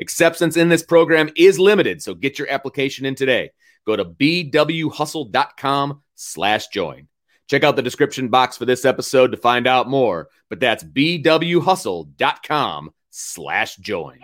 [0.00, 3.50] Acceptance in this program is limited, so get your application in today.
[3.86, 7.08] Go to bwhustle.com slash join.
[7.48, 12.90] Check out the description box for this episode to find out more, but that's bwhustle.com
[13.10, 14.18] slash join.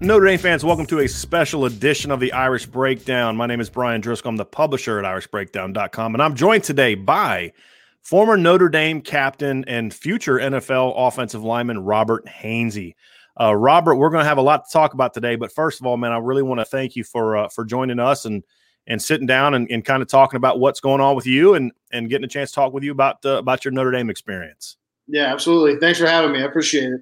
[0.00, 3.36] Notre Dame fans, welcome to a special edition of the Irish Breakdown.
[3.36, 4.30] My name is Brian Driscoll.
[4.30, 7.52] I'm the publisher at irishbreakdown.com, and I'm joined today by
[8.00, 12.94] former Notre Dame captain and future NFL offensive lineman Robert Hainsey.
[13.40, 15.86] Uh, Robert, we're going to have a lot to talk about today, but first of
[15.86, 18.44] all, man, I really want to thank you for uh, for joining us and
[18.86, 21.72] and sitting down and, and kind of talking about what's going on with you and
[21.90, 24.76] and getting a chance to talk with you about uh, about your Notre Dame experience.
[25.08, 25.80] Yeah, absolutely.
[25.80, 26.40] Thanks for having me.
[26.40, 27.00] I appreciate it.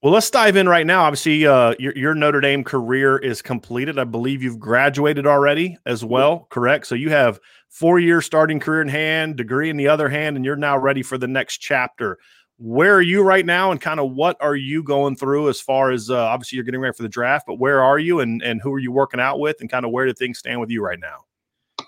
[0.00, 1.02] Well, let's dive in right now.
[1.02, 3.98] Obviously, uh, your, your Notre Dame career is completed.
[3.98, 6.86] I believe you've graduated already as well, correct?
[6.86, 10.44] So you have four year starting career in hand, degree in the other hand, and
[10.44, 12.16] you're now ready for the next chapter.
[12.58, 15.90] Where are you right now, and kind of what are you going through as far
[15.90, 18.60] as uh, obviously you're getting ready for the draft, but where are you, and and
[18.62, 20.80] who are you working out with, and kind of where do things stand with you
[20.80, 21.24] right now?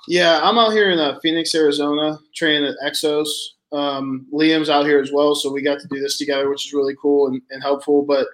[0.09, 3.29] Yeah, I'm out here in uh, Phoenix, Arizona, training at Exos
[3.73, 6.73] um, Liam's out here as well, so we got to do this together, which is
[6.73, 8.03] really cool and, and helpful.
[8.03, 8.27] But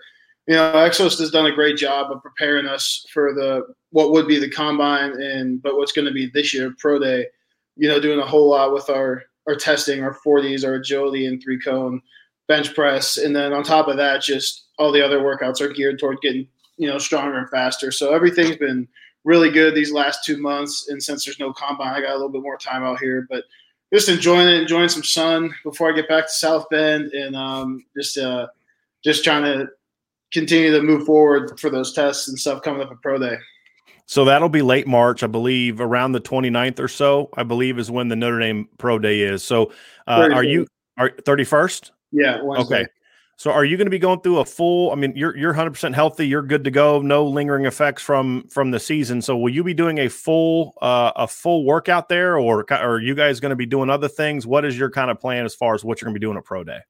[0.47, 4.29] you know, Exos has done a great job of preparing us for the what would
[4.29, 7.27] be the combine and but what's going to be this year pro day.
[7.77, 11.43] You know, doing a whole lot with our our testing, our 40s, our agility and
[11.43, 12.01] three cone,
[12.49, 15.99] bench press, and then on top of that, just all the other workouts are geared
[15.99, 17.91] toward getting you know stronger and faster.
[17.91, 18.89] So everything's been
[19.25, 20.89] really good these last two months.
[20.89, 23.43] And since there's no combine, I got a little bit more time out here, but
[23.93, 27.85] just enjoying it, enjoying some sun before I get back to South Bend, and um,
[27.97, 28.49] just uh,
[29.05, 29.69] just trying to
[30.33, 33.37] continue to move forward for those tests and stuff coming up at pro day.
[34.07, 37.91] So that'll be late March, I believe, around the 29th or so, I believe is
[37.91, 39.43] when the Notre Dame Pro Day is.
[39.43, 39.73] So
[40.07, 40.67] uh, are you
[40.97, 41.91] are 31st?
[42.13, 42.41] Yeah.
[42.43, 42.83] Wednesday.
[42.83, 42.87] Okay.
[43.39, 45.95] So are you going to be going through a full I mean you're you're 100%
[45.95, 49.21] healthy, you're good to go, no lingering effects from from the season.
[49.21, 53.01] So will you be doing a full uh a full workout there or, or are
[53.01, 54.47] you guys going to be doing other things?
[54.47, 56.39] What is your kind of plan as far as what you're going to be doing
[56.39, 56.81] at pro day?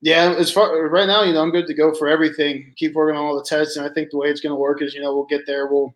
[0.00, 2.74] Yeah, as far right now, you know, I'm good to go for everything.
[2.76, 4.82] Keep working on all the tests and I think the way it's going to work
[4.82, 5.94] is, you know, we'll get there, we'll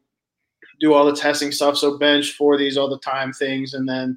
[0.78, 4.16] do all the testing stuff, so bench for these all the time things and then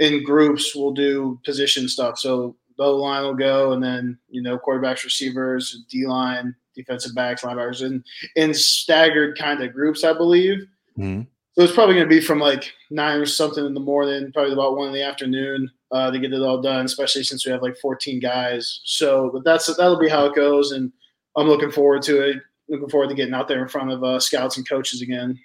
[0.00, 2.18] in groups we'll do position stuff.
[2.18, 7.42] So the line will go, and then you know quarterbacks, receivers, D line, defensive backs,
[7.42, 8.04] linebackers, in
[8.36, 10.66] in staggered kind of groups, I believe.
[10.98, 11.22] Mm-hmm.
[11.54, 14.52] So it's probably going to be from like nine or something in the morning, probably
[14.52, 16.84] about one in the afternoon uh, to get it all done.
[16.84, 18.80] Especially since we have like 14 guys.
[18.84, 20.92] So, but that's that'll be how it goes, and
[21.36, 22.42] I'm looking forward to it.
[22.68, 25.38] Looking forward to getting out there in front of uh, scouts and coaches again.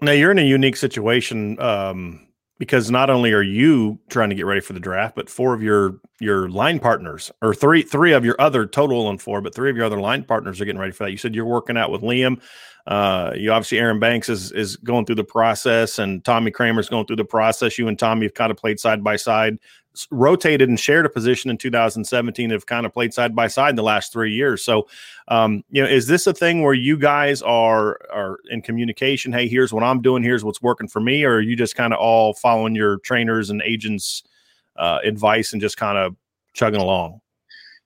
[0.00, 1.58] Now you're in a unique situation.
[1.60, 2.26] Um,
[2.58, 5.62] because not only are you trying to get ready for the draft, but four of
[5.62, 9.70] your your line partners, or three three of your other total on four, but three
[9.70, 11.10] of your other line partners are getting ready for that.
[11.10, 12.40] You said you're working out with Liam.
[12.86, 17.06] Uh, you obviously Aaron Banks is is going through the process, and Tommy Kramer's going
[17.06, 17.78] through the process.
[17.78, 19.58] You and Tommy have kind of played side by side
[20.10, 23.76] rotated and shared a position in 2017 have kind of played side by side in
[23.76, 24.62] the last three years.
[24.64, 24.88] So
[25.28, 29.48] um, you know is this a thing where you guys are are in communication hey
[29.48, 31.98] here's what i'm doing here's what's working for me or are you just kind of
[31.98, 34.22] all following your trainers and agents
[34.76, 36.14] uh, advice and just kind of
[36.52, 37.20] chugging along?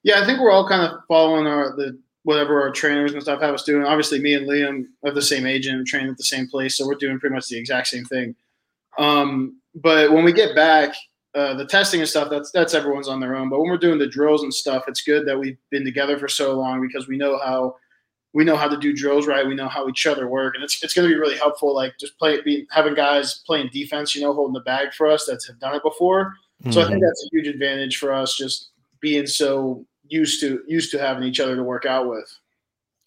[0.02, 3.40] Yeah i think we're all kind of following our the whatever our trainers and stuff
[3.40, 3.87] have us doing.
[3.87, 6.87] Obviously me and liam are the same agent and trained at the same place so
[6.87, 8.34] we're doing pretty much the exact same thing.
[8.99, 10.94] Um, but when we get back
[11.38, 13.99] uh, the testing and stuff that's that's everyone's on their own but when we're doing
[13.99, 17.17] the drills and stuff it's good that we've been together for so long because we
[17.17, 17.76] know how
[18.32, 20.82] we know how to do drills right we know how each other work and it's,
[20.82, 24.20] it's going to be really helpful like just play be, having guys playing defense you
[24.20, 26.73] know holding the bag for us that have done it before mm-hmm.
[26.73, 27.05] so i think mm-hmm.
[27.05, 28.70] that's a huge advantage for us just
[29.00, 32.29] being so used to used to having each other to work out with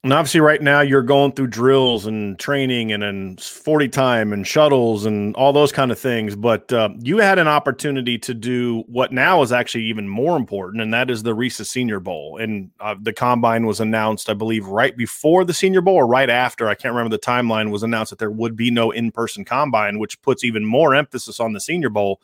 [0.04, 4.48] and obviously, right now you're going through drills and training and then 40 time and
[4.48, 6.36] shuttles and all those kind of things.
[6.36, 10.82] But uh, you had an opportunity to do what now is actually even more important,
[10.82, 12.38] and that is the Reese Senior Bowl.
[12.38, 16.32] And uh, the combine was announced, I believe, right before the Senior Bowl or right
[16.32, 16.68] after.
[16.68, 17.70] I can't remember the timeline.
[17.70, 21.40] Was announced that there would be no in person combine, which puts even more emphasis
[21.40, 22.22] on the Senior Bowl.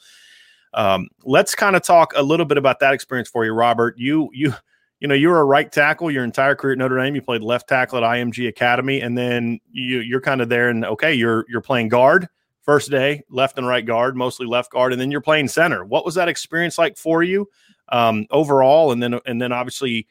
[0.74, 4.00] Um, let's kind of talk a little bit about that experience for you, Robert.
[4.00, 4.56] You you
[5.00, 7.16] you know, you were a right tackle your entire career at Notre Dame.
[7.16, 10.84] You played left tackle at IMG Academy, and then you you're kind of there and
[10.86, 12.28] okay, you're you're playing guard
[12.68, 15.86] first day, left and right guard, mostly left guard, and then you're playing center.
[15.86, 17.48] What was that experience like for you
[17.90, 18.92] um, overall?
[18.92, 20.08] And then and then obviously,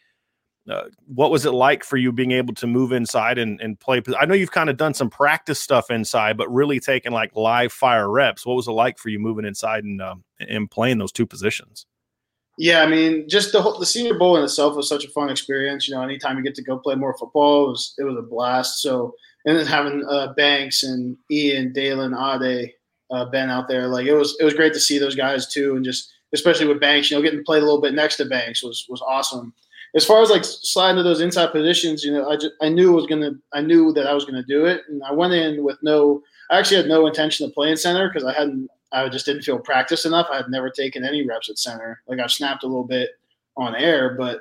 [0.70, 4.00] uh, what was it like for you being able to move inside and, and play?
[4.18, 7.72] I know you've kind of done some practice stuff inside, but really taking like live
[7.72, 8.46] fire reps.
[8.46, 11.86] What was it like for you moving inside and um, and playing those two positions?
[12.58, 15.28] Yeah, I mean, just the whole, the Senior Bowl in itself was such a fun
[15.28, 15.86] experience.
[15.86, 18.22] You know, anytime you get to go play more football, it was it was a
[18.22, 18.80] blast.
[18.80, 19.14] So,
[19.44, 22.72] and then having uh, Banks and Ian, Daelin, Ade,
[23.10, 25.76] uh, Ben out there, like it was it was great to see those guys too,
[25.76, 28.24] and just especially with Banks, you know, getting to play a little bit next to
[28.24, 29.52] Banks was was awesome.
[29.94, 32.92] As far as like sliding to those inside positions, you know, I just I knew
[32.92, 35.78] was gonna I knew that I was gonna do it, and I went in with
[35.82, 36.22] no.
[36.50, 39.58] I actually had no intention of playing center because I hadn't I just didn't feel
[39.58, 40.28] practice enough.
[40.30, 42.02] I had never taken any reps at center.
[42.06, 43.10] Like I've snapped a little bit
[43.56, 44.40] on air, but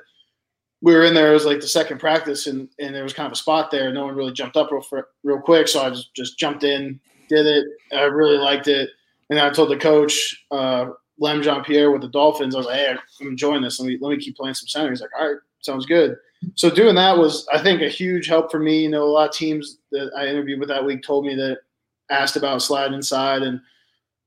[0.82, 1.30] we were in there.
[1.30, 3.92] It was like the second practice, and, and there was kind of a spot there.
[3.92, 4.84] No one really jumped up real
[5.24, 7.66] real quick, so I just just jumped in, did it.
[7.92, 8.90] I really liked it,
[9.30, 12.94] and I told the coach, uh, Lem Jeanpierre with the Dolphins, I was like, "Hey,
[13.20, 13.80] I'm enjoying this.
[13.80, 16.16] Let me let me keep playing some center." He's like, "All right, sounds good."
[16.54, 18.82] So doing that was, I think, a huge help for me.
[18.82, 21.58] You know, a lot of teams that I interviewed with that week told me that
[22.10, 23.60] asked about sliding inside and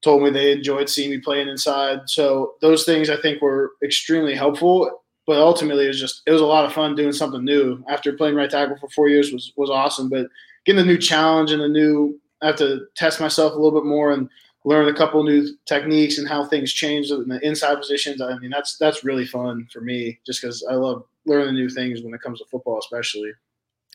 [0.01, 2.09] told me they enjoyed seeing me playing inside.
[2.09, 5.01] So those things I think were extremely helpful.
[5.27, 7.83] But ultimately, it was just it was a lot of fun doing something new.
[7.87, 10.09] After playing right tackle for four years was was awesome.
[10.09, 10.27] But
[10.65, 13.87] getting a new challenge and a new I have to test myself a little bit
[13.87, 14.29] more and
[14.65, 18.21] learn a couple new techniques and how things change in the inside positions.
[18.21, 22.01] I mean, that's that's really fun for me, just because I love learning new things
[22.01, 23.31] when it comes to football, especially.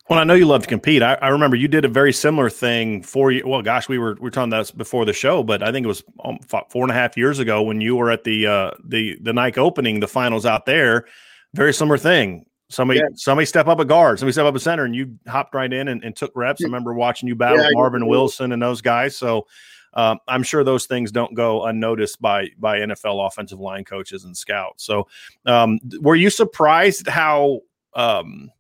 [0.09, 1.03] Well, I know you love to compete.
[1.03, 3.47] I, I, remember you did a very similar thing for you.
[3.47, 5.85] Well, gosh, we were we were talking about this before the show, but I think
[5.85, 8.71] it was um, four and a half years ago when you were at the uh,
[8.85, 11.07] the the Nike opening, the finals out there.
[11.55, 12.45] Very similar thing.
[12.69, 13.07] Somebody yeah.
[13.15, 15.89] somebody step up a guard, somebody step up a center, and you hopped right in
[15.89, 16.63] and, and took reps.
[16.63, 19.17] I remember watching you battle yeah, Marvin Wilson and those guys.
[19.17, 19.47] So
[19.95, 24.37] um, I'm sure those things don't go unnoticed by by NFL offensive line coaches and
[24.37, 24.85] scouts.
[24.85, 25.09] So
[25.47, 27.61] um, were you surprised how
[27.95, 28.51] um,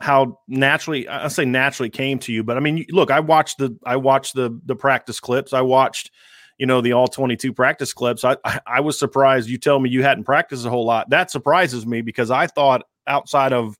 [0.00, 3.76] how naturally I say naturally came to you, but I mean, look, I watched the
[3.84, 5.52] I watched the the practice clips.
[5.52, 6.10] I watched,
[6.58, 8.24] you know, the all 22 practice clips.
[8.24, 11.10] I, I I was surprised you tell me you hadn't practiced a whole lot.
[11.10, 13.76] That surprises me because I thought outside of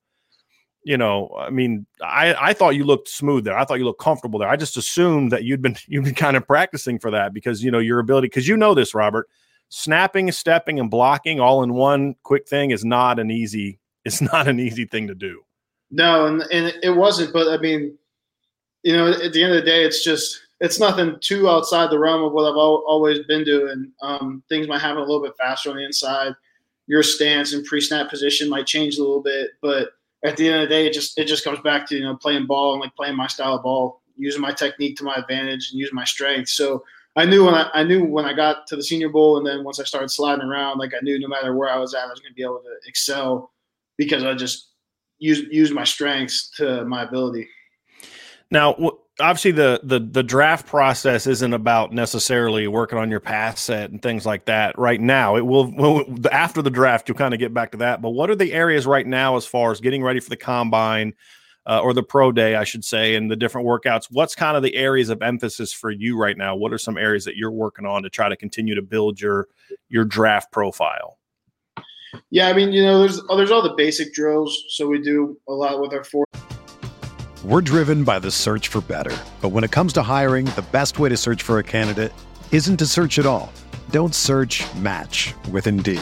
[0.85, 3.57] you know, I mean, I, I thought you looked smooth there.
[3.57, 4.47] I thought you looked comfortable there.
[4.47, 7.71] I just assumed that you'd been you've been kind of practicing for that because you
[7.71, 9.27] know your ability because you know this, Robert.
[9.69, 13.79] Snapping, stepping, and blocking all in one quick thing is not an easy.
[14.05, 15.41] It's not an easy thing to do.
[15.91, 17.33] No, and and it wasn't.
[17.33, 17.97] But I mean,
[18.83, 21.99] you know, at the end of the day, it's just it's nothing too outside the
[21.99, 23.91] realm of what I've always been doing.
[24.01, 26.33] Um, things might happen a little bit faster on the inside.
[26.87, 29.89] Your stance and pre-snap position might change a little bit, but
[30.23, 32.15] at the end of the day, it just it just comes back to you know
[32.15, 35.71] playing ball and like playing my style of ball, using my technique to my advantage
[35.71, 36.49] and using my strength.
[36.49, 36.83] So
[37.15, 39.63] I knew when I, I knew when I got to the Senior Bowl, and then
[39.63, 42.09] once I started sliding around, like I knew no matter where I was at, I
[42.09, 43.51] was going to be able to excel
[43.97, 44.69] because I just
[45.19, 47.47] use use my strengths to my ability.
[48.51, 48.75] Now,
[49.19, 54.01] obviously, the the the draft process isn't about necessarily working on your pass set and
[54.01, 54.77] things like that.
[54.77, 56.05] Right now, it will.
[56.31, 58.01] After the draft, you'll kind of get back to that.
[58.01, 61.13] But what are the areas right now as far as getting ready for the combine?
[61.67, 64.05] Uh, or the pro day, I should say, and the different workouts.
[64.11, 66.55] What's kind of the areas of emphasis for you right now?
[66.55, 69.47] What are some areas that you're working on to try to continue to build your
[69.89, 71.17] your draft profile?
[72.29, 74.63] Yeah, I mean, you know, there's there's all the basic drills.
[74.69, 76.25] So we do a lot with our four.
[77.43, 80.97] We're driven by the search for better, but when it comes to hiring, the best
[80.97, 82.11] way to search for a candidate
[82.51, 83.53] isn't to search at all.
[83.91, 84.63] Don't search.
[84.77, 86.01] Match with Indeed.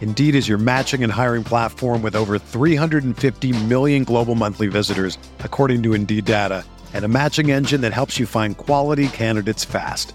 [0.00, 5.82] Indeed is your matching and hiring platform with over 350 million global monthly visitors, according
[5.82, 10.14] to Indeed data, and a matching engine that helps you find quality candidates fast.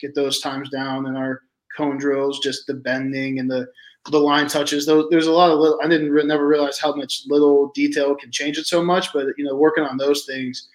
[0.00, 1.42] Get those times down in our
[1.76, 3.66] cone drills, just the bending and the
[4.10, 4.84] the line touches.
[4.84, 5.80] There's a lot of little.
[5.82, 9.12] I didn't re- never realize how much little detail can change it so much.
[9.12, 10.68] But you know, working on those things,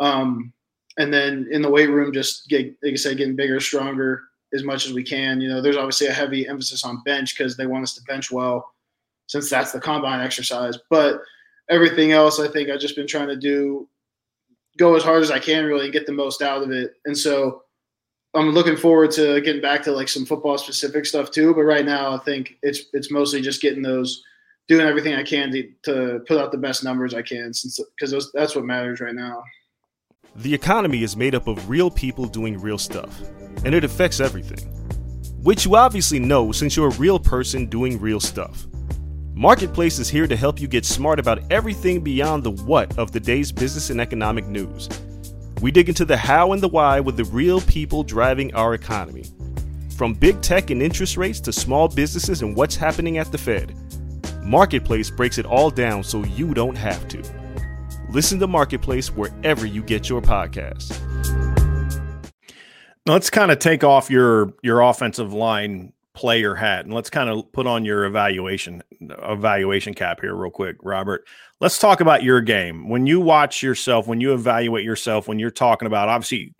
[0.00, 0.52] um,
[0.98, 4.64] and then in the weight room, just get like I said, getting bigger, stronger as
[4.64, 5.40] much as we can.
[5.40, 8.30] You know, there's obviously a heavy emphasis on bench because they want us to bench
[8.30, 8.74] well,
[9.26, 10.78] since that's the combine exercise.
[10.90, 11.20] But
[11.70, 13.88] everything else, I think I've just been trying to do,
[14.76, 16.94] go as hard as I can really and get the most out of it.
[17.06, 17.62] And so
[18.34, 21.54] I'm looking forward to getting back to like some football specific stuff too.
[21.54, 24.22] But right now, I think it's it's mostly just getting those,
[24.68, 28.30] doing everything I can to, to put out the best numbers I can, since because
[28.32, 29.42] that's what matters right now.
[30.36, 33.20] The economy is made up of real people doing real stuff,
[33.64, 34.66] and it affects everything.
[35.42, 38.66] Which you obviously know since you're a real person doing real stuff.
[39.34, 43.20] Marketplace is here to help you get smart about everything beyond the what of the
[43.20, 44.88] day's business and economic news
[45.62, 49.24] we dig into the how and the why with the real people driving our economy.
[49.96, 53.72] From big tech and interest rates to small businesses and what's happening at the Fed,
[54.42, 57.22] Marketplace breaks it all down so you don't have to.
[58.10, 60.98] Listen to Marketplace wherever you get your podcasts.
[63.06, 67.50] Let's kind of take off your your offensive line player hat and let's kind of
[67.52, 71.24] put on your evaluation evaluation cap here real quick robert.
[71.60, 72.88] Let's talk about your game.
[72.88, 76.54] When you watch yourself when you evaluate yourself when you're talking about obviously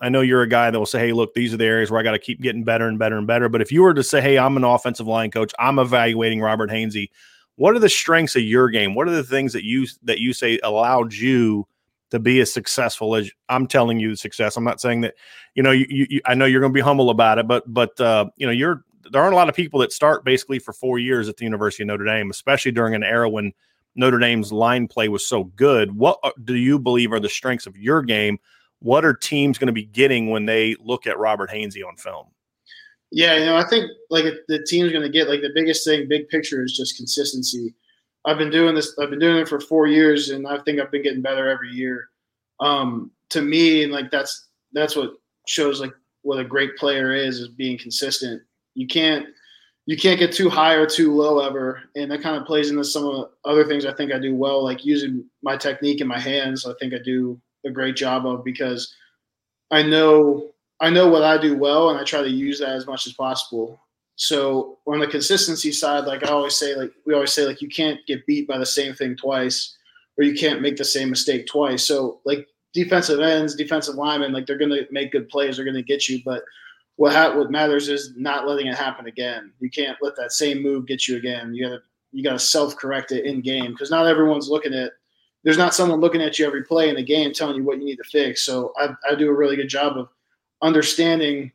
[0.00, 1.98] i know you're a guy that will say hey look these are the areas where
[1.98, 3.48] i got to keep getting better and better and better.
[3.48, 6.70] But if you were to say hey i'm an offensive line coach i'm evaluating robert
[6.70, 7.08] hainsey
[7.56, 8.94] what are the strengths of your game?
[8.94, 11.66] What are the things that you that you say allowed you
[12.10, 14.56] to be as successful as I'm telling you success.
[14.56, 15.14] I'm not saying that,
[15.54, 18.00] you know, you, you I know you're going to be humble about it, but, but,
[18.00, 20.98] uh, you know, you're, there aren't a lot of people that start basically for four
[20.98, 23.52] years at the University of Notre Dame, especially during an era when
[23.94, 25.96] Notre Dame's line play was so good.
[25.96, 28.38] What uh, do you believe are the strengths of your game?
[28.80, 32.26] What are teams going to be getting when they look at Robert Hainsey on film?
[33.10, 36.08] Yeah, you know, I think like the team's going to get like the biggest thing,
[36.08, 37.74] big picture is just consistency.
[38.26, 38.96] I've been doing this.
[38.98, 41.70] I've been doing it for four years, and I think I've been getting better every
[41.70, 42.08] year.
[42.60, 45.12] Um, to me, and like that's that's what
[45.46, 45.92] shows like
[46.22, 48.42] what a great player is is being consistent.
[48.74, 49.26] You can't
[49.86, 51.82] you can't get too high or too low ever.
[51.94, 54.34] And that kind of plays into some of the other things I think I do
[54.34, 56.66] well, like using my technique in my hands.
[56.66, 58.92] I think I do a great job of because
[59.70, 62.86] I know I know what I do well, and I try to use that as
[62.86, 63.80] much as possible.
[64.16, 67.68] So on the consistency side, like I always say, like we always say, like you
[67.68, 69.76] can't get beat by the same thing twice,
[70.18, 71.84] or you can't make the same mistake twice.
[71.84, 76.08] So like defensive ends, defensive linemen, like they're gonna make good plays, they're gonna get
[76.08, 76.42] you, but
[76.96, 79.52] what ha- what matters is not letting it happen again.
[79.60, 81.54] You can't let that same move get you again.
[81.54, 81.82] You gotta
[82.12, 84.92] you gotta self correct it in game because not everyone's looking at.
[85.44, 87.84] There's not someone looking at you every play in the game telling you what you
[87.84, 88.42] need to fix.
[88.42, 90.08] So I, I do a really good job of
[90.60, 91.52] understanding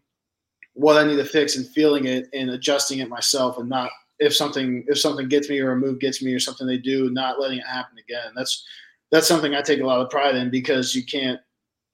[0.74, 4.36] what I need to fix and feeling it and adjusting it myself and not if
[4.36, 7.40] something if something gets me or a move gets me or something they do, not
[7.40, 8.32] letting it happen again.
[8.36, 8.66] That's
[9.12, 11.40] that's something I take a lot of pride in because you can't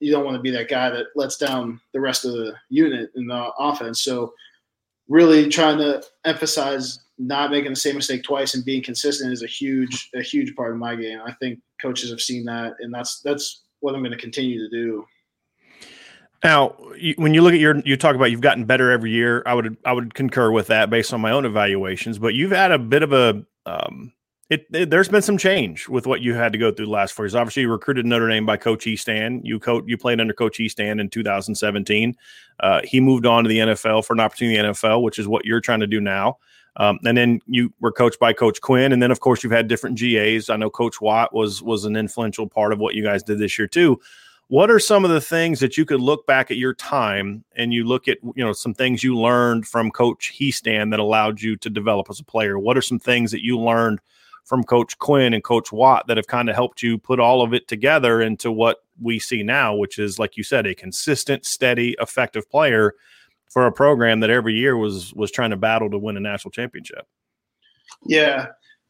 [0.00, 3.10] you don't want to be that guy that lets down the rest of the unit
[3.16, 4.02] in the offense.
[4.02, 4.32] So
[5.08, 9.48] really trying to emphasize not making the same mistake twice and being consistent is a
[9.48, 11.20] huge a huge part of my game.
[11.26, 14.68] I think coaches have seen that and that's that's what I'm going to continue to
[14.68, 15.06] do.
[16.44, 16.76] Now,
[17.16, 19.42] when you look at your, you talk about you've gotten better every year.
[19.44, 22.18] I would, I would concur with that based on my own evaluations.
[22.18, 24.12] But you've had a bit of a, um,
[24.50, 27.12] it, it, there's been some change with what you had to go through the last
[27.12, 27.34] four years.
[27.34, 29.40] Obviously, you recruited Notre Dame by Coach Hiestand.
[29.44, 32.16] You coach, you played under Coach Hiestand in 2017.
[32.60, 35.28] Uh, he moved on to the NFL for an opportunity in the NFL, which is
[35.28, 36.38] what you're trying to do now.
[36.76, 39.68] Um, and then you were coached by Coach Quinn, and then of course you've had
[39.68, 40.48] different GAs.
[40.48, 43.58] I know Coach Watt was was an influential part of what you guys did this
[43.58, 44.00] year too.
[44.48, 47.72] What are some of the things that you could look back at your time and
[47.72, 51.56] you look at you know some things you learned from Coach Hiestand that allowed you
[51.56, 52.58] to develop as a player?
[52.58, 54.00] What are some things that you learned?
[54.48, 57.52] from Coach Quinn and Coach Watt that have kind of helped you put all of
[57.52, 61.94] it together into what we see now, which is, like you said, a consistent, steady,
[62.00, 62.94] effective player
[63.50, 66.50] for a program that every year was was trying to battle to win a national
[66.50, 67.06] championship.
[68.06, 68.46] Yeah,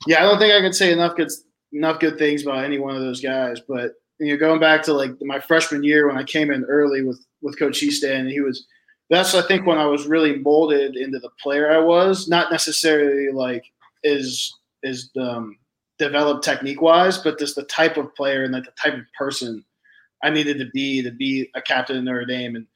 [0.06, 1.30] yeah, I don't think I can say enough good
[1.72, 3.60] enough good things about any one of those guys.
[3.60, 7.02] But you know, going back to like my freshman year when I came in early
[7.02, 8.66] with with Coach Hiestand, he was
[9.10, 13.32] that's I think when I was really molded into the player I was, not necessarily
[13.32, 13.64] like
[14.02, 15.56] is is um,
[15.98, 19.64] developed technique wise, but just the type of player and like the type of person
[20.22, 22.66] I needed to be to be a captain in Notre Dame and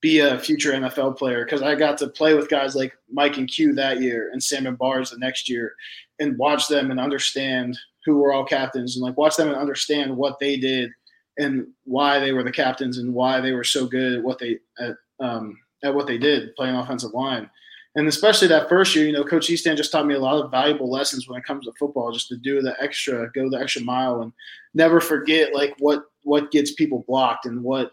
[0.00, 1.44] be a future NFL player.
[1.44, 4.66] Because I got to play with guys like Mike and Q that year and Sam
[4.66, 5.74] and Bars the next year
[6.18, 10.16] and watch them and understand who were all captains and like watch them and understand
[10.16, 10.90] what they did
[11.38, 14.58] and why they were the captains and why they were so good at what they
[14.78, 17.50] at, um, at what they did playing offensive line.
[17.96, 20.50] And especially that first year, you know, Coach Hiestand just taught me a lot of
[20.50, 23.82] valuable lessons when it comes to football, just to do the extra, go the extra
[23.82, 24.32] mile, and
[24.74, 27.92] never forget like what what gets people blocked and what,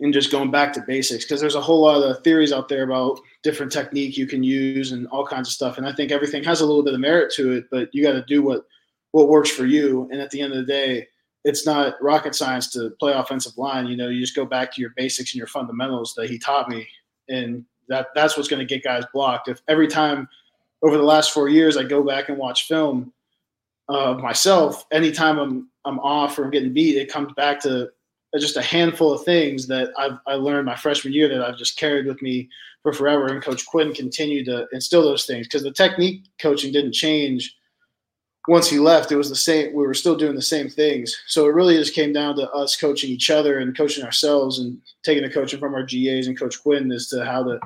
[0.00, 2.84] and just going back to basics because there's a whole lot of theories out there
[2.84, 6.42] about different technique you can use and all kinds of stuff, and I think everything
[6.44, 8.64] has a little bit of merit to it, but you got to do what
[9.12, 11.08] what works for you, and at the end of the day.
[11.42, 13.86] It's not rocket science to play offensive line.
[13.86, 16.68] You know, you just go back to your basics and your fundamentals that he taught
[16.68, 16.86] me,
[17.30, 19.48] and that that's what's going to get guys blocked.
[19.48, 20.28] If every time
[20.82, 23.12] over the last four years I go back and watch film
[23.88, 27.90] of myself, anytime I'm I'm off or I'm getting beat, it comes back to
[28.38, 31.78] just a handful of things that I've I learned my freshman year that I've just
[31.78, 32.48] carried with me
[32.82, 33.26] for forever.
[33.26, 37.56] And Coach Quinn continued to instill those things because the technique coaching didn't change
[38.50, 39.72] once he left, it was the same.
[39.72, 41.16] We were still doing the same things.
[41.28, 44.76] So it really just came down to us coaching each other and coaching ourselves and
[45.04, 47.60] taking the coaching from our GAs and Coach Quinn as to how to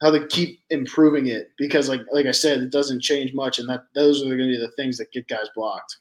[0.00, 1.50] how to keep improving it.
[1.58, 4.44] Because like like I said, it doesn't change much, and that those are going to
[4.44, 5.96] be the things that get guys blocked.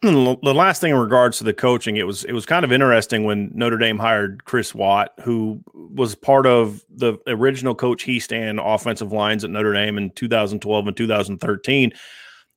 [0.00, 3.24] The last thing in regards to the coaching, it was it was kind of interesting
[3.24, 9.12] when Notre Dame hired Chris Watt, who was part of the original coach Hiestand offensive
[9.12, 11.92] lines at Notre Dame in 2012 and 2013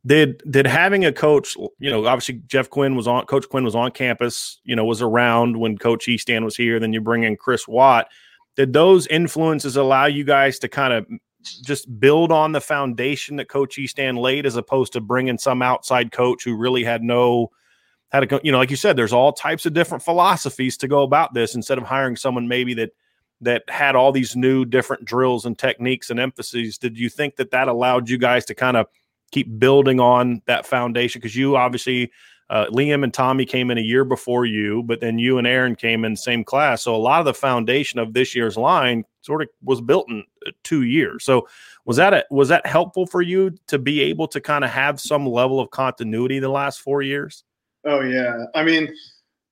[0.06, 3.76] did did having a coach you know obviously jeff quinn was on coach quinn was
[3.76, 7.36] on campus you know was around when coach hiestand was here then you bring in
[7.36, 8.08] chris watt.
[8.56, 11.06] Did those influences allow you guys to kind of
[11.62, 16.12] just build on the foundation that coach hiestand laid as opposed to bringing some outside
[16.12, 17.52] coach who really had no
[18.12, 21.04] had a you know like you said there's all types of different philosophies to go
[21.04, 22.92] about this instead of hiring someone maybe that
[23.42, 26.78] that had all these new different drills and techniques and emphases.
[26.78, 28.88] Did you think that that allowed you guys to kind of
[29.36, 32.10] keep building on that foundation because you obviously
[32.50, 35.76] uh, Liam and Tommy came in a year before you, but then you and Aaron
[35.76, 36.84] came in same class.
[36.84, 40.24] So a lot of the foundation of this year's line sort of was built in
[40.48, 41.26] uh, two years.
[41.26, 41.50] So
[41.84, 45.02] was that a, was that helpful for you to be able to kind of have
[45.02, 47.44] some level of continuity the last four years?
[47.84, 48.88] Oh yeah, I mean,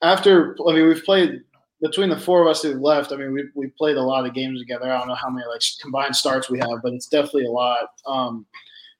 [0.01, 1.41] after I mean we've played
[1.81, 4.33] between the four of us who left, I mean, we we played a lot of
[4.33, 4.89] games together.
[4.89, 7.89] I don't know how many like combined starts we have, but it's definitely a lot.
[8.07, 8.45] Um,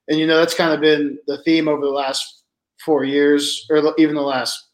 [0.07, 2.43] and you know that's kind of been the theme over the last
[2.83, 4.67] four years, or even the last,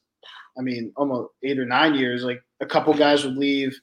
[0.57, 2.23] I mean, almost eight or nine years.
[2.23, 3.79] Like a couple guys would leave,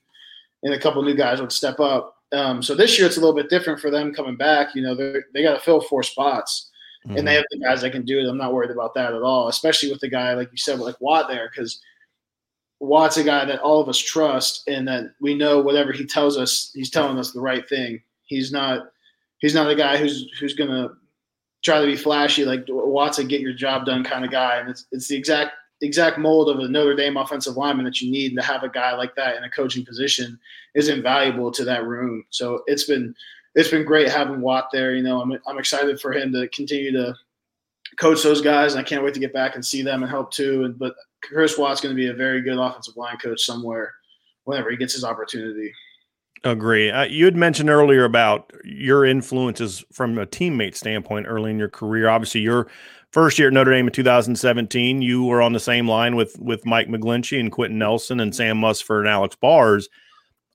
[0.62, 2.14] and a couple new guys would step up.
[2.32, 4.74] Um, so this year it's a little bit different for them coming back.
[4.74, 6.70] You know, they they got to fill four spots,
[7.06, 7.16] mm-hmm.
[7.16, 7.37] and they mm-hmm.
[7.37, 8.28] have the guys that can do it.
[8.28, 11.00] I'm not worried about that at all, especially with the guy like you said, like
[11.00, 11.80] Watt there, because
[12.80, 16.37] Watt's a guy that all of us trust, and that we know whatever he tells
[16.37, 18.02] us, he's telling us the right thing.
[18.24, 18.88] He's not
[19.38, 20.90] he's not a guy who's who's gonna
[21.62, 24.87] try to be flashy like Watson, get your job done kind of guy, and it's
[24.92, 28.42] it's the exact exact mold of a Notre Dame offensive lineman that you need to
[28.42, 30.38] have a guy like that in a coaching position
[30.75, 32.25] is invaluable to that room.
[32.31, 33.14] So it's been
[33.55, 34.95] it's been great having Watt there.
[34.95, 37.14] You know, I'm I'm excited for him to continue to
[37.99, 40.31] coach those guys, and I can't wait to get back and see them and help
[40.31, 40.64] too.
[40.64, 43.95] And but Chris Watt's going to be a very good offensive line coach somewhere
[44.45, 45.73] whenever he gets his opportunity.
[46.44, 46.90] Agree.
[46.90, 51.68] Uh, you had mentioned earlier about your influences from a teammate standpoint early in your
[51.68, 52.09] career.
[52.09, 52.68] Obviously, you're
[53.16, 56.66] first year at Notre Dame in 2017, you were on the same line with with
[56.66, 59.88] Mike McGlinchey and Quenton Nelson and Sam Mustipher and Alex Bars.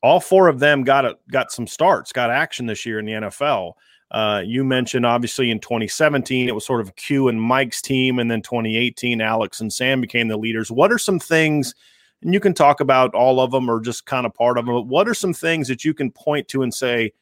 [0.03, 3.13] All four of them got a, got some starts, got action this year in the
[3.13, 3.73] NFL.
[4.11, 8.29] Uh, you mentioned obviously in 2017 it was sort of Q and Mike's team, and
[8.29, 10.69] then 2018 Alex and Sam became the leaders.
[10.69, 11.73] What are some things?
[12.21, 14.75] And you can talk about all of them or just kind of part of them.
[14.75, 17.13] But what are some things that you can point to and say,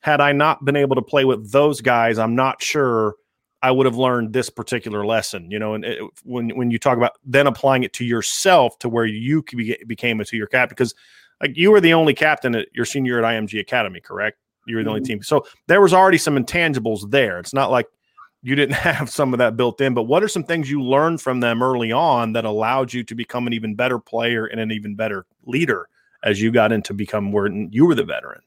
[0.00, 3.14] had I not been able to play with those guys, I'm not sure
[3.62, 5.74] I would have learned this particular lesson, you know.
[5.74, 9.44] And it, when when you talk about then applying it to yourself to where you
[9.86, 10.94] became a two year captain, because
[11.40, 14.38] like you were the only captain at your senior at IMG Academy, correct?
[14.66, 15.06] You were the only mm-hmm.
[15.06, 17.38] team, so there was already some intangibles there.
[17.40, 17.86] It's not like
[18.42, 19.94] you didn't have some of that built in.
[19.94, 23.14] But what are some things you learned from them early on that allowed you to
[23.14, 25.88] become an even better player and an even better leader
[26.24, 28.40] as you got into become where you were the veteran?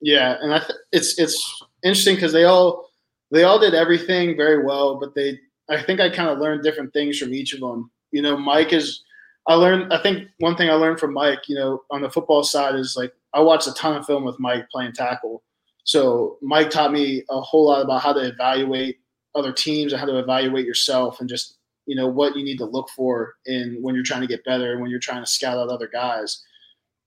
[0.00, 2.90] Yeah, and I th- it's it's interesting because they all
[3.30, 5.38] they all did everything very well, but they
[5.70, 7.90] I think I kind of learned different things from each of them.
[8.10, 9.02] You know, Mike is
[9.46, 12.42] I learned I think one thing I learned from Mike, you know, on the football
[12.42, 15.42] side is like I watched a ton of film with Mike playing tackle.
[15.84, 18.98] So Mike taught me a whole lot about how to evaluate
[19.34, 22.64] other teams and how to evaluate yourself and just you know what you need to
[22.64, 25.58] look for in when you're trying to get better and when you're trying to scout
[25.58, 26.42] out other guys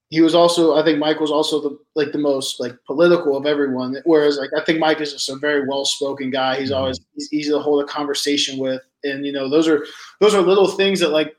[0.09, 3.45] he was also I think Mike was also the like the most like political of
[3.45, 3.97] everyone.
[4.05, 6.59] Whereas like I think Mike is just a very well spoken guy.
[6.59, 6.79] He's mm-hmm.
[6.79, 9.85] always he's easy to hold a conversation with, and you know those are
[10.21, 11.35] those are little things that like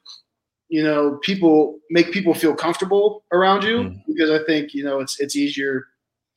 [0.68, 4.12] you know people make people feel comfortable around you mm-hmm.
[4.12, 5.86] because I think you know it's it's easier,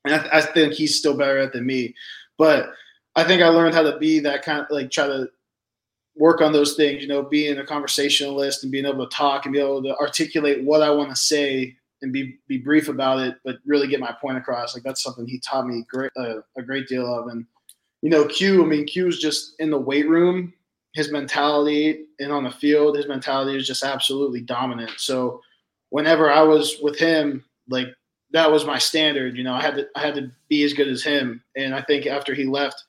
[0.06, 1.94] and I, I think he's still better at than me,
[2.38, 2.72] but
[3.16, 5.30] I think I learned how to be that kind of like try to
[6.16, 9.54] work on those things, you know, being a conversationalist and being able to talk and
[9.54, 13.38] be able to articulate what I want to say and be be brief about it,
[13.44, 14.74] but really get my point across.
[14.74, 17.28] Like that's something he taught me great uh, a great deal of.
[17.28, 17.46] And
[18.02, 18.64] you know, Q.
[18.64, 20.54] I mean, Q is just in the weight room.
[20.94, 24.92] His mentality and on the field, his mentality is just absolutely dominant.
[24.98, 25.42] So
[25.90, 27.88] whenever I was with him, like
[28.32, 29.38] that was my standard.
[29.38, 31.44] You know, I had to I had to be as good as him.
[31.56, 32.84] And I think after he left,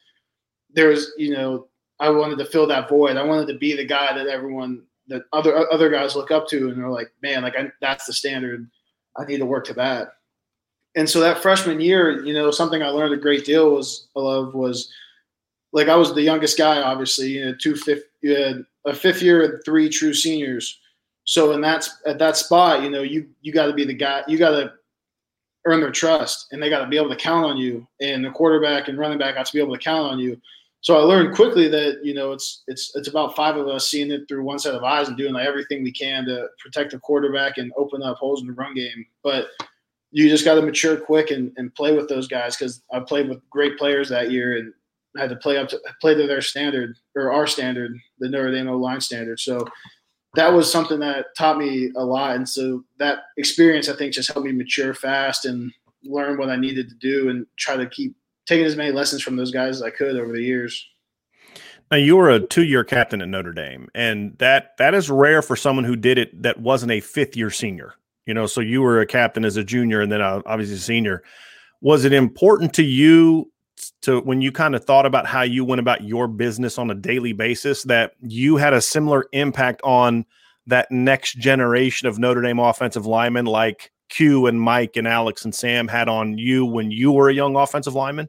[0.74, 1.66] there was you know
[2.00, 3.16] I wanted to fill that void.
[3.16, 6.68] I wanted to be the guy that everyone that other other guys look up to
[6.68, 8.68] and they're like, man, like I, that's the standard
[9.16, 10.14] I need to work to that.
[10.94, 14.20] And so that freshman year, you know, something I learned a great deal was I
[14.20, 14.92] love was
[15.72, 19.22] like I was the youngest guy, obviously, you know, two fifth, you had a fifth
[19.22, 20.78] year and three true seniors.
[21.24, 24.24] So in that at that spot, you know, you you got to be the guy.
[24.26, 24.72] You got to
[25.66, 27.86] earn their trust, and they got to be able to count on you.
[28.00, 30.40] And the quarterback and running back got to be able to count on you.
[30.82, 34.10] So I learned quickly that you know it's it's it's about five of us seeing
[34.10, 36.98] it through one set of eyes and doing like everything we can to protect the
[36.98, 39.06] quarterback and open up holes in the run game.
[39.22, 39.46] But
[40.10, 43.28] you just got to mature quick and, and play with those guys because I played
[43.28, 44.72] with great players that year and
[45.16, 48.66] had to play up to play to their standard or our standard, the Notre Dame
[48.66, 49.38] line standard.
[49.38, 49.64] So
[50.34, 52.36] that was something that taught me a lot.
[52.36, 56.56] And so that experience I think just helped me mature fast and learn what I
[56.56, 58.16] needed to do and try to keep
[58.46, 60.88] taken as many lessons from those guys as I could over the years.
[61.90, 65.56] Now you were a two-year captain at Notre Dame, and that that is rare for
[65.56, 67.94] someone who did it that wasn't a fifth-year senior.
[68.24, 70.78] You know, so you were a captain as a junior, and then uh, obviously a
[70.78, 71.22] senior.
[71.80, 73.50] Was it important to you
[74.02, 76.94] to when you kind of thought about how you went about your business on a
[76.94, 80.24] daily basis that you had a similar impact on
[80.66, 85.54] that next generation of Notre Dame offensive linemen, like Q and Mike and Alex and
[85.54, 88.28] Sam had on you when you were a young offensive lineman?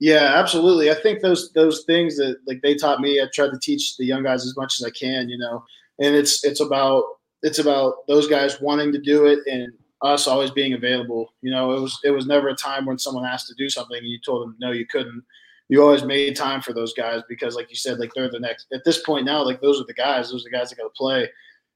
[0.00, 0.90] Yeah, absolutely.
[0.90, 4.04] I think those those things that like they taught me, I tried to teach the
[4.04, 5.64] young guys as much as I can, you know.
[6.00, 7.04] And it's it's about
[7.42, 11.32] it's about those guys wanting to do it and us always being available.
[11.40, 13.96] You know, it was it was never a time when someone asked to do something
[13.96, 15.22] and you told them no, you couldn't.
[15.68, 18.66] You always made time for those guys because, like you said, like they're the next.
[18.72, 20.32] At this point now, like those are the guys.
[20.32, 21.30] Those are the guys that got to play,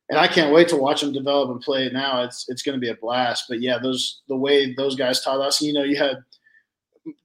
[0.08, 2.22] and I can't wait to watch them develop and play now.
[2.22, 3.44] It's it's going to be a blast.
[3.48, 5.60] But yeah, those the way those guys taught us.
[5.60, 6.18] You know, you had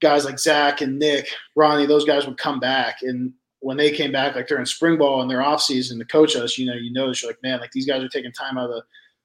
[0.02, 1.86] guys like Zach and Nick, Ronnie.
[1.86, 5.30] Those guys would come back, and when they came back, like during spring ball and
[5.30, 7.86] their off season to coach us, you know, you notice you're like, man, like these
[7.86, 8.84] guys are taking time out of the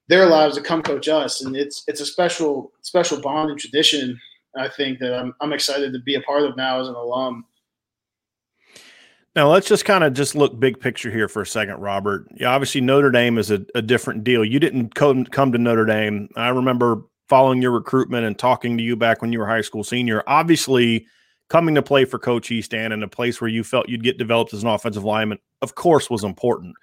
[0.09, 4.21] their lives to come coach us, and it's it's a special special bond and tradition.
[4.57, 7.45] I think that I'm I'm excited to be a part of now as an alum.
[9.37, 12.27] Now let's just kind of just look big picture here for a second, Robert.
[12.35, 14.43] Yeah, obviously Notre Dame is a, a different deal.
[14.43, 16.31] You didn't come come to Notre Dame.
[16.37, 19.85] I remember following your recruitment and talking to you back when you were high school
[19.85, 20.23] senior.
[20.27, 21.07] Obviously,
[21.51, 24.55] coming to play for Coach Hiestand in a place where you felt you'd get developed
[24.55, 26.75] as an offensive lineman, of course, was important.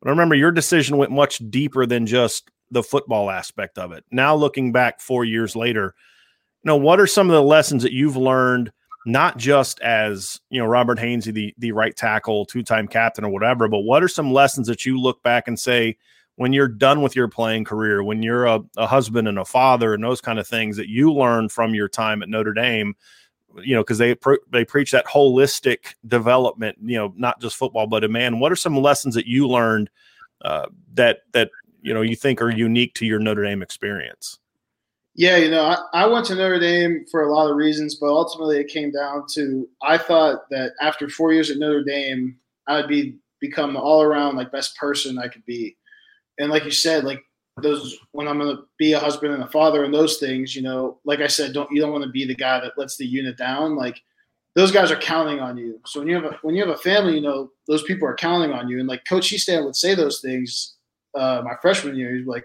[0.00, 4.04] But I remember your decision went much deeper than just the football aspect of it.
[4.10, 5.94] Now looking back four years later,
[6.64, 8.72] you know, what are some of the lessons that you've learned,
[9.06, 13.68] not just as, you know, Robert Hainsey, the, the right tackle, two-time captain or whatever,
[13.68, 15.96] but what are some lessons that you look back and say,
[16.38, 19.92] when you're done with your playing career, when you're a, a husband and a father
[19.92, 22.94] and those kind of things that you learn from your time at Notre Dame,
[23.60, 24.14] you know, because they
[24.52, 28.38] they preach that holistic development, you know, not just football, but a man.
[28.38, 29.90] What are some lessons that you learned
[30.42, 31.50] uh, that that
[31.82, 34.38] you know you think are unique to your Notre Dame experience?
[35.18, 38.06] Yeah, you know, I, I went to Notre Dame for a lot of reasons, but
[38.06, 42.36] ultimately it came down to I thought that after four years at Notre Dame,
[42.68, 45.76] I would be become the all around like best person I could be.
[46.38, 47.20] And like you said, like
[47.60, 51.00] those when I'm gonna be a husband and a father and those things, you know,
[51.04, 53.36] like I said, don't you don't want to be the guy that lets the unit
[53.36, 53.74] down.
[53.74, 54.00] Like
[54.54, 55.80] those guys are counting on you.
[55.84, 58.14] So when you have a when you have a family, you know, those people are
[58.14, 58.78] counting on you.
[58.78, 60.76] And like Coach Hiestand would say those things
[61.16, 62.14] uh, my freshman year.
[62.14, 62.44] He's like,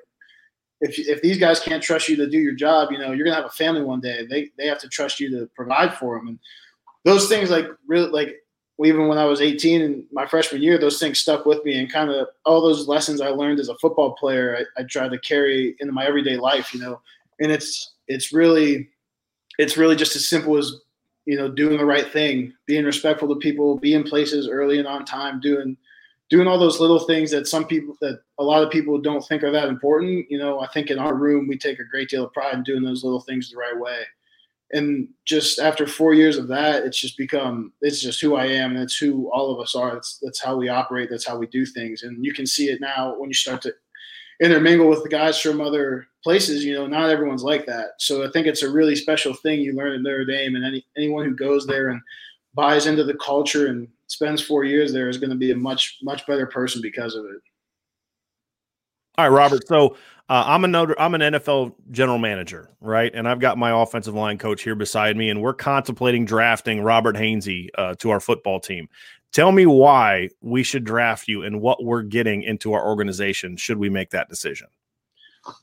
[0.84, 3.38] if if these guys can't trust you to do your job, you know, you're gonna
[3.38, 4.26] have a family one day.
[4.30, 6.40] They they have to trust you to provide for them, and
[7.06, 8.36] those things like really like
[8.84, 11.92] even when I was 18 and my freshman year, those things stuck with me, and
[11.92, 15.20] kind of all those lessons I learned as a football player, I, I tried to
[15.20, 17.00] carry into my everyday life, you know,
[17.40, 18.90] and it's it's really
[19.58, 20.74] it's really just as simple as
[21.26, 25.06] you know doing the right thing, being respectful to people, being places early and on
[25.06, 25.78] time, doing
[26.34, 29.44] doing all those little things that some people that a lot of people don't think
[29.44, 30.26] are that important.
[30.32, 32.64] You know i think in our room we take a great deal of pride in
[32.64, 34.02] doing those little things the right way.
[34.72, 38.72] And just after four years of that it's just become it's just who i am
[38.72, 39.94] and it's who all of us are.
[39.94, 41.12] That's that's how we operate.
[41.12, 42.02] That's how we do things.
[42.02, 43.74] And you can see it now when you start to
[44.42, 47.90] intermingle with the guys from other places you know not everyone's like that.
[48.00, 50.84] So i think it's a really special thing you learn at notre dame and any,
[50.98, 52.02] anyone who goes there and
[52.56, 55.98] buys into the culture and spends four years there is going to be a much
[56.02, 57.42] much better person because of it.
[59.18, 59.68] All right, Robert.
[59.68, 59.96] So
[60.30, 63.12] uh, I'm a Notre, I'm an NFL general manager, right?
[63.14, 67.16] And I've got my offensive line coach here beside me, and we're contemplating drafting Robert
[67.16, 68.88] Hainsey uh, to our football team.
[69.32, 73.78] Tell me why we should draft you and what we're getting into our organization should
[73.78, 74.68] we make that decision.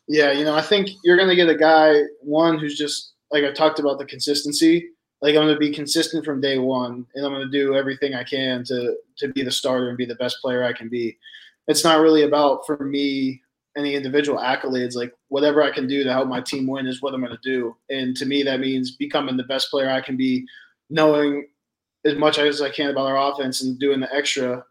[0.07, 3.45] Yeah, you know, I think you're going to get a guy one who's just like
[3.45, 4.91] I talked about the consistency
[5.23, 8.15] like I'm going to be consistent from day one, and I'm going to do everything
[8.15, 11.19] I can to to be the starter and be the best player I can be.
[11.67, 13.43] It's not really about for me
[13.77, 14.97] any individual accolades.
[14.97, 17.39] Like whatever I can do to help my team win is what I'm going to
[17.43, 17.77] do.
[17.91, 20.47] And to me, that means becoming the best player I can be,
[20.89, 21.47] knowing
[22.05, 24.65] as much as I can about our offense and doing the extra,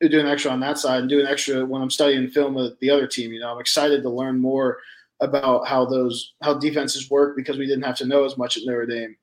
[0.00, 3.06] doing extra on that side and doing extra when I'm studying film with the other
[3.06, 3.32] team.
[3.32, 4.78] You know, I'm excited to learn more
[5.20, 8.64] about how those how defenses work because we didn't have to know as much at
[8.66, 9.16] Notre Dame.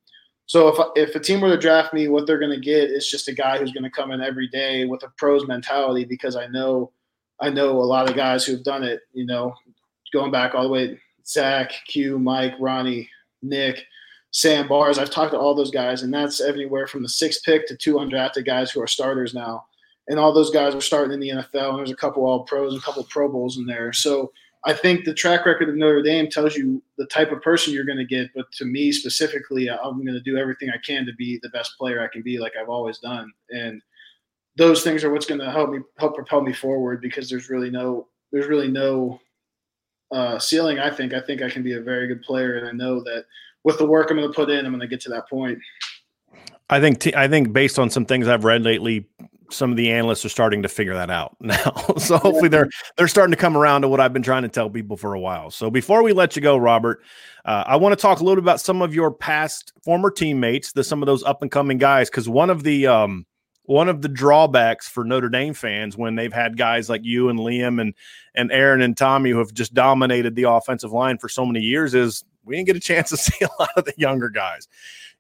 [0.50, 3.08] So if if a team were to draft me, what they're going to get is
[3.08, 6.36] just a guy who's going to come in every day with a pros mentality because
[6.36, 6.92] I know
[7.40, 9.02] I know a lot of guys who have done it.
[9.14, 9.54] You know,
[10.12, 13.08] going back all the way Zach, Q, Mike, Ronnie,
[13.44, 13.86] Nick,
[14.32, 14.98] Sam Bars.
[14.98, 17.98] I've talked to all those guys, and that's anywhere from the sixth pick to two
[17.98, 19.68] undrafted guys who are starters now.
[20.08, 22.74] And all those guys are starting in the NFL, and there's a couple all pros,
[22.74, 23.94] and a couple Pro Bowls in there.
[23.94, 24.32] So
[24.66, 27.86] I think the track record of Notre Dame tells you the type of person you're
[27.86, 28.30] going to get.
[28.36, 31.78] But to me specifically, I'm going to do everything I can to be the best
[31.78, 33.32] player I can be, like I've always done.
[33.50, 33.82] And
[34.58, 37.70] those things are what's going to help me help propel me forward because there's really
[37.70, 39.20] no there's really no
[40.12, 40.80] uh, ceiling.
[40.80, 43.26] I think I think I can be a very good player, and I know that
[43.64, 45.60] with the work I'm going to put in, I'm going to get to that point.
[46.70, 49.08] I think t- I think based on some things I've read lately,
[49.52, 51.74] some of the analysts are starting to figure that out now.
[51.98, 54.70] so hopefully they're they're starting to come around to what I've been trying to tell
[54.70, 55.52] people for a while.
[55.52, 57.02] So before we let you go, Robert,
[57.46, 60.72] uh, I want to talk a little bit about some of your past former teammates,
[60.72, 63.26] the some of those up and coming guys, because one of the um,
[63.70, 67.38] one of the drawbacks for Notre Dame fans when they've had guys like you and
[67.38, 67.94] Liam and
[68.34, 71.94] and Aaron and Tommy who have just dominated the offensive line for so many years
[71.94, 74.68] is we didn't get a chance to see a lot of the younger guys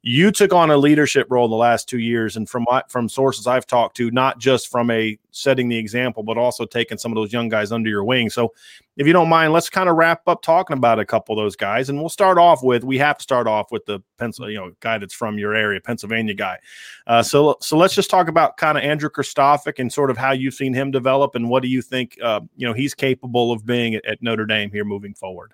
[0.01, 3.09] you took on a leadership role in the last two years, and from what from
[3.09, 7.11] sources I've talked to, not just from a setting the example, but also taking some
[7.11, 8.29] of those young guys under your wing.
[8.29, 8.53] So,
[8.95, 11.57] if you don't mind, let's kind of wrap up talking about a couple of those
[11.57, 14.57] guys, and we'll start off with we have to start off with the pencil, you
[14.57, 16.57] know, guy that's from your area, Pennsylvania guy.
[17.05, 20.31] Uh, so, so let's just talk about kind of Andrew Kristofic and sort of how
[20.31, 23.65] you've seen him develop, and what do you think, uh, you know, he's capable of
[23.65, 25.53] being at, at Notre Dame here moving forward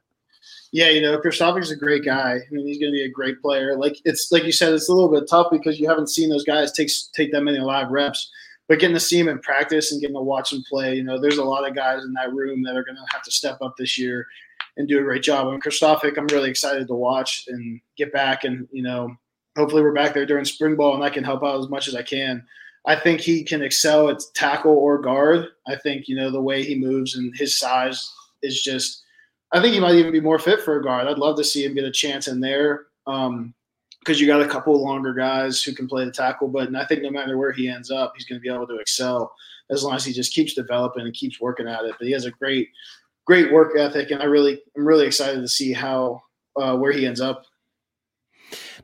[0.76, 2.34] yeah, you know, is a great guy.
[2.34, 3.78] I mean, he's going to be a great player.
[3.78, 6.44] Like it's like you said, it's a little bit tough because you haven't seen those
[6.44, 8.30] guys take take that many live reps.
[8.68, 11.18] But getting to see him in practice and getting to watch him play, you know,
[11.18, 13.60] there's a lot of guys in that room that are going to have to step
[13.62, 14.28] up this year
[14.76, 15.48] and do a great job.
[15.48, 18.44] And Kristofic, I'm really excited to watch and get back.
[18.44, 19.16] And you know,
[19.56, 21.96] hopefully we're back there during spring ball and I can help out as much as
[21.96, 22.46] I can.
[22.86, 25.48] I think he can excel at tackle or guard.
[25.70, 28.12] I think you know the way he moves and his size
[28.44, 29.05] is just
[29.52, 31.08] I think he might even be more fit for a guard.
[31.08, 33.54] I'd love to see him get a chance in there because um,
[34.08, 36.48] you got a couple longer guys who can play the tackle.
[36.48, 38.78] But I think no matter where he ends up, he's going to be able to
[38.78, 39.34] excel
[39.70, 41.96] as long as he just keeps developing and keeps working at it.
[41.98, 42.70] But he has a great,
[43.26, 46.22] great work ethic, and I really, I'm really excited to see how
[46.56, 47.46] uh, where he ends up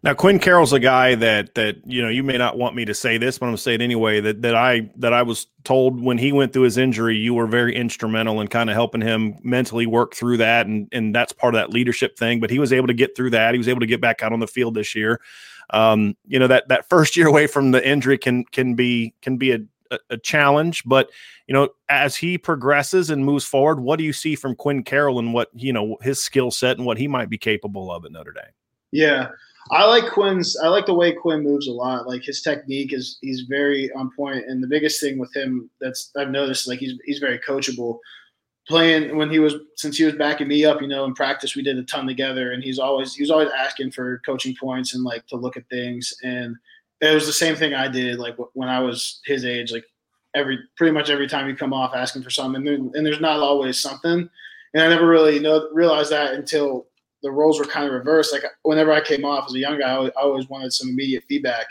[0.04, 2.94] now, Quinn Carroll's a guy that that you know you may not want me to
[2.94, 4.20] say this, but I'm to say it anyway.
[4.20, 7.46] That that I that I was told when he went through his injury, you were
[7.46, 11.54] very instrumental in kind of helping him mentally work through that, and and that's part
[11.54, 12.40] of that leadership thing.
[12.40, 13.54] But he was able to get through that.
[13.54, 15.22] He was able to get back out on the field this year.
[15.70, 19.38] Um, you know that that first year away from the injury can can be can
[19.38, 19.60] be a
[20.10, 20.84] a, challenge.
[20.86, 21.12] But
[21.46, 25.20] you know, as he progresses and moves forward, what do you see from Quinn Carroll
[25.20, 28.12] and what you know his skill set and what he might be capable of at
[28.12, 28.54] Notre Dame?
[28.92, 29.30] Yeah,
[29.70, 30.58] I like Quinn's.
[30.58, 32.08] I like the way Quinn moves a lot.
[32.08, 34.46] Like his technique is he's very on point.
[34.48, 38.00] And the biggest thing with him that's I've noticed like he's he's very coachable.
[38.68, 41.64] Playing when he was since he was backing me up, you know, in practice we
[41.64, 45.04] did a ton together, and he's always he was always asking for coaching points and
[45.04, 46.14] like to look at things.
[46.24, 46.56] And
[47.02, 49.72] it was the same thing I did like when I was his age.
[49.72, 49.86] Like
[50.36, 53.22] every pretty much every time you come off asking for something, and, there, and there's
[53.22, 54.30] not always something.
[54.74, 56.88] And I never really know realized that until
[57.24, 58.34] the roles were kind of reversed.
[58.34, 61.68] Like whenever I came off as a young guy, I always wanted some immediate feedback,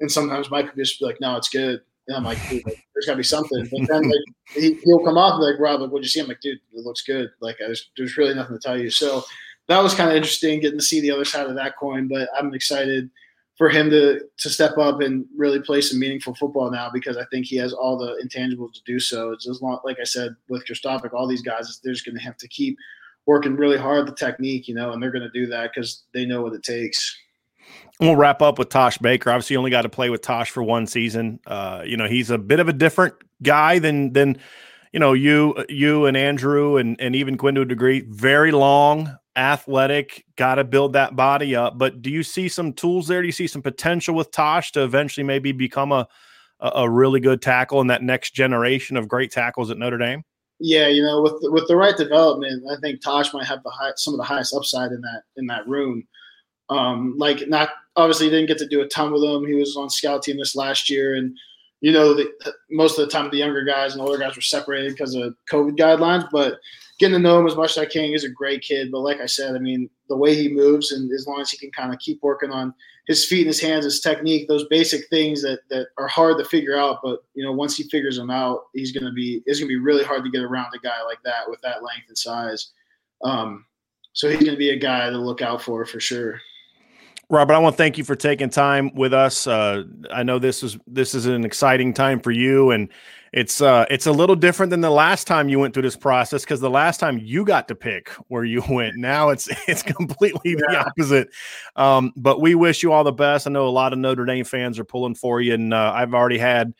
[0.00, 3.12] and sometimes Mike would just be like, "No, it's good," and I'm like, "There's got
[3.12, 6.04] to be something." But then like he, will come off and like, "Rob, like, what'd
[6.04, 8.78] you see?" I'm like, "Dude, it looks good." Like there's, there's really nothing to tell
[8.78, 8.90] you.
[8.90, 9.24] So
[9.68, 12.08] that was kind of interesting getting to see the other side of that coin.
[12.08, 13.10] But I'm excited
[13.56, 17.24] for him to to step up and really play some meaningful football now because I
[17.30, 19.32] think he has all the intangibles to do so.
[19.32, 22.24] It's as long, like I said with Kristofic, all these guys, they're just going to
[22.24, 22.78] have to keep
[23.30, 26.26] working really hard the technique, you know, and they're going to do that because they
[26.26, 27.16] know what it takes.
[28.00, 29.30] We'll wrap up with Tosh Baker.
[29.30, 31.38] Obviously, you only got to play with Tosh for one season.
[31.46, 34.36] Uh, you know, he's a bit of a different guy than than
[34.92, 38.00] you know you you and Andrew and and even Quinn to a degree.
[38.00, 40.24] Very long, athletic.
[40.34, 41.78] Got to build that body up.
[41.78, 43.20] But do you see some tools there?
[43.20, 46.08] Do you see some potential with Tosh to eventually maybe become a
[46.58, 50.24] a really good tackle in that next generation of great tackles at Notre Dame?
[50.60, 53.92] Yeah, you know, with with the right development, I think Tosh might have the high,
[53.96, 56.06] some of the highest upside in that in that room.
[56.68, 59.46] Um, like, not obviously didn't get to do a ton with him.
[59.46, 61.36] He was on scout team this last year, and
[61.80, 62.30] you know, the,
[62.70, 65.76] most of the time the younger guys and older guys were separated because of COVID
[65.78, 66.28] guidelines.
[66.30, 66.58] But
[67.00, 68.92] getting to know him as much as I can, he's a great kid.
[68.92, 71.56] But like I said, I mean, the way he moves, and as long as he
[71.56, 72.74] can kind of keep working on
[73.06, 76.44] his feet and his hands, his technique, those basic things that that are hard to
[76.44, 76.98] figure out.
[77.02, 80.04] But you know, once he figures them out, he's gonna be it's gonna be really
[80.04, 82.72] hard to get around a guy like that with that length and size.
[83.24, 83.64] Um,
[84.12, 86.38] so he's gonna be a guy to look out for for sure.
[87.30, 89.46] Robert, I want to thank you for taking time with us.
[89.46, 92.90] Uh, I know this is this is an exciting time for you, and
[93.32, 96.42] it's uh it's a little different than the last time you went through this process
[96.42, 100.52] because the last time you got to pick where you went now it's it's completely
[100.52, 100.56] yeah.
[100.58, 101.28] the opposite.
[101.76, 103.46] Um but we wish you all the best.
[103.46, 106.14] I know a lot of notre dame fans are pulling for you and uh, i've
[106.14, 106.74] already had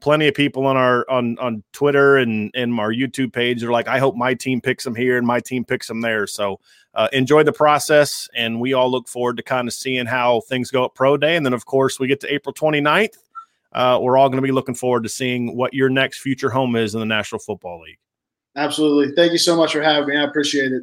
[0.00, 3.62] plenty of people on our on on twitter and and our youtube page.
[3.62, 6.26] Are like i hope my team picks them here and my team picks them there.
[6.26, 6.60] So
[6.94, 10.70] uh, enjoy the process and we all look forward to kind of seeing how things
[10.70, 11.36] go at pro day.
[11.36, 13.18] And then of course we get to april 29th
[13.72, 16.76] uh, we're all going to be looking forward to seeing what your next future home
[16.76, 17.98] is in the National Football League.
[18.56, 19.14] Absolutely.
[19.14, 20.16] Thank you so much for having me.
[20.16, 20.82] I appreciate it.